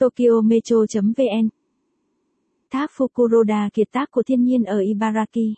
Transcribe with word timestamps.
Tokyo 0.00 0.40
Metro.vn 0.44 1.48
tháp 2.70 2.90
Fukuroda 2.96 3.68
kiệt 3.72 3.88
tác 3.92 4.10
của 4.10 4.22
thiên 4.22 4.44
nhiên 4.44 4.64
ở 4.64 4.78
Ibaraki. 4.78 5.54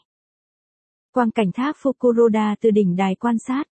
Quang 1.13 1.31
cảnh 1.31 1.53
tháp 1.53 1.77
Fukuroda 1.77 2.57
từ 2.61 2.71
đỉnh 2.71 2.97
đài 2.97 3.15
quan 3.15 3.39
sát. 3.39 3.65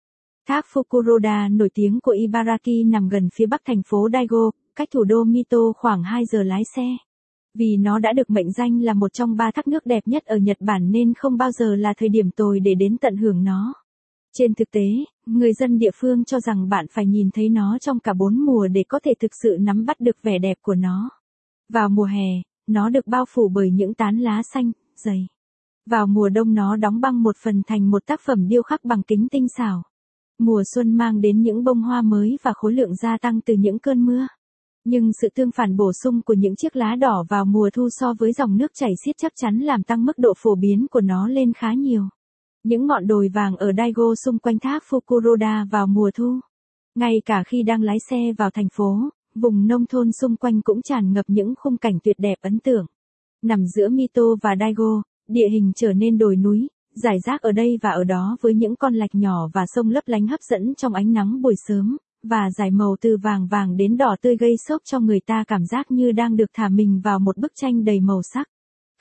tháp 0.47 0.65
Fukuroda 0.73 1.57
nổi 1.57 1.69
tiếng 1.73 1.99
của 1.99 2.11
Ibaraki 2.11 2.85
nằm 2.85 3.09
gần 3.09 3.29
phía 3.33 3.45
bắc 3.45 3.61
thành 3.65 3.81
phố 3.85 4.07
Daigo, 4.13 4.51
cách 4.75 4.87
thủ 4.91 5.03
đô 5.03 5.23
Mito 5.23 5.57
khoảng 5.75 6.03
2 6.03 6.25
giờ 6.25 6.43
lái 6.43 6.63
xe. 6.75 6.97
Vì 7.53 7.77
nó 7.77 7.99
đã 7.99 8.13
được 8.13 8.29
mệnh 8.29 8.51
danh 8.51 8.81
là 8.81 8.93
một 8.93 9.13
trong 9.13 9.37
ba 9.37 9.51
thác 9.51 9.67
nước 9.67 9.85
đẹp 9.85 10.03
nhất 10.05 10.25
ở 10.25 10.37
Nhật 10.37 10.57
Bản 10.59 10.91
nên 10.91 11.13
không 11.13 11.37
bao 11.37 11.51
giờ 11.51 11.75
là 11.75 11.93
thời 11.97 12.09
điểm 12.09 12.31
tồi 12.31 12.59
để 12.59 12.75
đến 12.75 12.97
tận 12.97 13.17
hưởng 13.17 13.43
nó. 13.43 13.73
Trên 14.33 14.53
thực 14.53 14.71
tế, 14.71 14.87
người 15.25 15.53
dân 15.53 15.77
địa 15.77 15.91
phương 15.95 16.25
cho 16.25 16.39
rằng 16.39 16.69
bạn 16.69 16.85
phải 16.91 17.05
nhìn 17.05 17.29
thấy 17.33 17.49
nó 17.49 17.77
trong 17.81 17.99
cả 17.99 18.13
bốn 18.13 18.39
mùa 18.45 18.67
để 18.67 18.83
có 18.87 18.99
thể 19.03 19.13
thực 19.19 19.31
sự 19.43 19.57
nắm 19.59 19.85
bắt 19.85 19.99
được 19.99 20.17
vẻ 20.23 20.39
đẹp 20.39 20.57
của 20.61 20.75
nó. 20.75 21.09
Vào 21.73 21.89
mùa 21.89 22.03
hè, 22.03 22.41
nó 22.67 22.89
được 22.89 23.07
bao 23.07 23.25
phủ 23.33 23.49
bởi 23.49 23.71
những 23.71 23.93
tán 23.93 24.17
lá 24.17 24.41
xanh, 24.53 24.71
dày. 24.95 25.27
Vào 25.89 26.07
mùa 26.07 26.29
đông 26.29 26.53
nó 26.53 26.75
đóng 26.75 27.01
băng 27.01 27.23
một 27.23 27.35
phần 27.43 27.61
thành 27.67 27.91
một 27.91 28.05
tác 28.05 28.19
phẩm 28.25 28.47
điêu 28.47 28.63
khắc 28.63 28.85
bằng 28.85 29.03
kính 29.03 29.27
tinh 29.31 29.47
xảo. 29.57 29.83
Mùa 30.39 30.63
xuân 30.75 30.97
mang 30.97 31.21
đến 31.21 31.41
những 31.41 31.63
bông 31.63 31.81
hoa 31.81 32.01
mới 32.01 32.37
và 32.43 32.53
khối 32.55 32.73
lượng 32.73 32.95
gia 32.95 33.17
tăng 33.17 33.41
từ 33.41 33.53
những 33.53 33.79
cơn 33.79 34.05
mưa. 34.05 34.27
Nhưng 34.83 35.11
sự 35.21 35.29
tương 35.35 35.51
phản 35.51 35.77
bổ 35.77 35.91
sung 36.03 36.21
của 36.21 36.33
những 36.33 36.55
chiếc 36.55 36.75
lá 36.75 36.95
đỏ 36.95 37.25
vào 37.29 37.45
mùa 37.45 37.69
thu 37.73 37.89
so 37.91 38.13
với 38.19 38.33
dòng 38.33 38.57
nước 38.57 38.71
chảy 38.73 38.91
xiết 39.05 39.15
chắc 39.17 39.33
chắn 39.35 39.59
làm 39.59 39.83
tăng 39.83 40.05
mức 40.05 40.17
độ 40.17 40.33
phổ 40.37 40.55
biến 40.55 40.87
của 40.91 41.01
nó 41.01 41.27
lên 41.27 41.53
khá 41.53 41.73
nhiều. 41.73 42.03
Những 42.63 42.87
ngọn 42.87 43.07
đồi 43.07 43.29
vàng 43.33 43.55
ở 43.55 43.71
Daigo 43.77 44.15
xung 44.15 44.39
quanh 44.39 44.59
thác 44.59 44.83
Fukuroda 44.89 45.69
vào 45.69 45.87
mùa 45.87 46.11
thu. 46.17 46.39
Ngay 46.95 47.21
cả 47.25 47.43
khi 47.47 47.63
đang 47.63 47.81
lái 47.81 47.97
xe 48.09 48.33
vào 48.37 48.49
thành 48.51 48.67
phố, 48.73 49.09
vùng 49.35 49.67
nông 49.67 49.85
thôn 49.85 50.11
xung 50.11 50.35
quanh 50.35 50.61
cũng 50.61 50.81
tràn 50.81 51.13
ngập 51.13 51.25
những 51.27 51.53
khung 51.57 51.77
cảnh 51.77 51.99
tuyệt 52.03 52.15
đẹp 52.19 52.35
ấn 52.41 52.59
tượng. 52.59 52.85
Nằm 53.41 53.65
giữa 53.65 53.89
Mito 53.89 54.23
và 54.41 54.55
Daigo, 54.59 55.01
địa 55.27 55.49
hình 55.51 55.71
trở 55.75 55.93
nên 55.93 56.17
đồi 56.17 56.35
núi, 56.35 56.67
giải 56.95 57.17
rác 57.25 57.41
ở 57.41 57.51
đây 57.51 57.77
và 57.81 57.89
ở 57.89 58.03
đó 58.03 58.37
với 58.41 58.53
những 58.53 58.75
con 58.75 58.93
lạch 58.93 59.15
nhỏ 59.15 59.49
và 59.53 59.65
sông 59.65 59.89
lấp 59.89 60.03
lánh 60.07 60.27
hấp 60.27 60.39
dẫn 60.41 60.75
trong 60.75 60.93
ánh 60.93 61.13
nắng 61.13 61.41
buổi 61.41 61.55
sớm, 61.67 61.97
và 62.23 62.49
giải 62.57 62.71
màu 62.71 62.95
từ 63.01 63.17
vàng 63.23 63.47
vàng 63.47 63.77
đến 63.77 63.97
đỏ 63.97 64.15
tươi 64.21 64.37
gây 64.37 64.55
sốc 64.67 64.81
cho 64.85 64.99
người 64.99 65.19
ta 65.25 65.43
cảm 65.47 65.65
giác 65.65 65.91
như 65.91 66.11
đang 66.11 66.35
được 66.35 66.49
thả 66.53 66.69
mình 66.69 67.01
vào 67.03 67.19
một 67.19 67.37
bức 67.37 67.51
tranh 67.55 67.83
đầy 67.83 67.99
màu 67.99 68.21
sắc. 68.33 68.47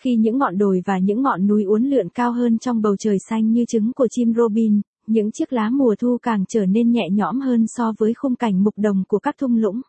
Khi 0.02 0.16
những 0.16 0.38
ngọn 0.38 0.58
đồi 0.58 0.82
và 0.84 0.98
những 0.98 1.22
ngọn 1.22 1.46
núi 1.46 1.64
uốn 1.64 1.84
lượn 1.84 2.08
cao 2.08 2.32
hơn 2.32 2.58
trong 2.58 2.82
bầu 2.82 2.96
trời 2.96 3.16
xanh 3.28 3.52
như 3.52 3.64
trứng 3.64 3.92
của 3.92 4.08
chim 4.10 4.32
robin, 4.34 4.80
những 5.06 5.32
chiếc 5.32 5.52
lá 5.52 5.70
mùa 5.70 5.94
thu 5.98 6.18
càng 6.22 6.44
trở 6.48 6.66
nên 6.66 6.90
nhẹ 6.90 7.08
nhõm 7.12 7.40
hơn 7.40 7.66
so 7.66 7.92
với 7.98 8.14
khung 8.14 8.36
cảnh 8.36 8.64
mục 8.64 8.74
đồng 8.76 9.04
của 9.08 9.18
các 9.18 9.34
thung 9.38 9.56
lũng. 9.56 9.80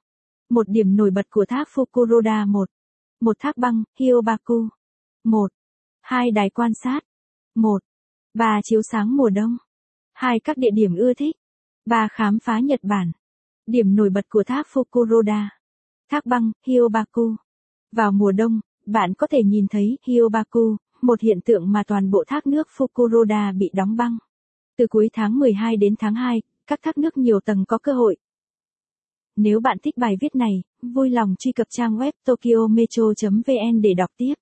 Một 0.50 0.70
điểm 0.70 0.96
nổi 0.96 1.12
bật 1.12 1.30
của 1.30 1.46
thác 1.46 1.68
Fukuroda 1.74 2.48
1. 2.48 2.70
Một 3.22 3.36
thác 3.40 3.58
băng, 3.58 3.84
Hiobaku. 4.00 4.68
1. 5.24 5.52
Hai 6.02 6.32
đài 6.32 6.50
quan 6.50 6.72
sát. 6.84 7.04
1. 7.56 7.82
Ba 8.34 8.60
chiếu 8.64 8.82
sáng 8.92 9.18
mùa 9.18 9.30
đông. 9.30 9.58
Hai 10.14 10.40
các 10.40 10.58
địa 10.58 10.72
điểm 10.74 10.96
ưa 10.96 11.14
thích. 11.14 11.36
Ba 11.86 12.08
khám 12.12 12.38
phá 12.44 12.60
Nhật 12.60 12.80
Bản. 12.84 13.12
Điểm 13.68 13.96
nổi 13.96 14.10
bật 14.10 14.30
của 14.30 14.44
thác 14.44 14.68
Fukuroda. 14.74 15.48
Thác 16.12 16.26
băng, 16.26 16.52
Hiobaku. 16.68 17.36
Vào 17.92 18.12
mùa 18.12 18.32
đông, 18.32 18.60
bạn 18.92 19.14
có 19.14 19.28
thể 19.28 19.44
nhìn 19.44 19.66
thấy 19.72 19.98
Hiobaku, 20.08 20.78
một 21.02 21.22
hiện 21.22 21.42
tượng 21.46 21.72
mà 21.72 21.84
toàn 21.88 22.12
bộ 22.12 22.24
thác 22.28 22.48
nước 22.48 22.68
Fukuroda 22.78 23.58
bị 23.58 23.70
đóng 23.74 23.96
băng. 23.96 24.18
Từ 24.78 24.88
cuối 24.88 25.10
tháng 25.14 25.40
12 25.40 25.78
đến 25.78 25.96
tháng 26.00 26.16
2, 26.16 26.42
các 26.68 26.80
thác 26.82 26.98
nước 26.98 27.18
nhiều 27.18 27.40
tầng 27.40 27.66
có 27.68 27.78
cơ 27.78 27.94
hội. 27.94 28.18
Nếu 29.36 29.60
bạn 29.60 29.78
thích 29.84 29.98
bài 29.98 30.18
viết 30.22 30.36
này, 30.36 30.64
vui 30.82 31.10
lòng 31.10 31.36
truy 31.40 31.52
cập 31.52 31.68
trang 31.70 31.98
web 31.98 32.12
tokyometro.vn 32.26 33.82
để 33.82 33.94
đọc 33.94 34.10
tiếp. 34.18 34.34